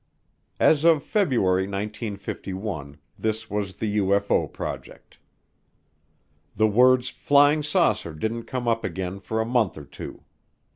As 0.59 0.83
of 0.83 1.03
February 1.03 1.67
1951 1.67 2.97
this 3.19 3.51
was 3.51 3.75
the 3.75 3.97
UFO 3.99 4.51
project. 4.51 5.19
The 6.55 6.65
words 6.65 7.09
"flying 7.09 7.61
saucer" 7.61 8.15
didn't 8.15 8.45
come 8.45 8.67
up 8.67 8.83
again 8.83 9.19
for 9.19 9.39
a 9.39 9.45
month 9.45 9.77
or 9.77 9.85
two. 9.85 10.23